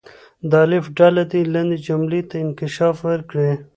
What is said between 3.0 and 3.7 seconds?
ورکړي.